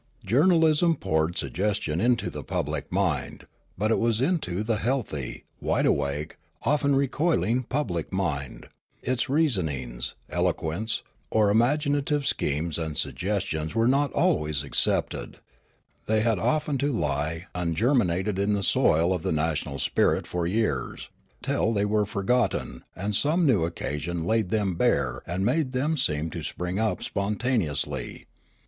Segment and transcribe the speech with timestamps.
[0.25, 3.45] Journalism poured sug gestion into the public mind;
[3.77, 8.69] but it was into the healthy, wide awake, often recoiling public mind;
[9.03, 15.37] its reasonings, eloquence, or imaginative schemes and sug gestions were not always accepted;
[16.07, 21.11] thej^ had often to lie ungerminated in the soil of the national spirit for years,
[21.43, 26.31] till they were forgotten and some new occasion laid them bare and made them seem
[26.31, 28.25] to spring up spontaneously.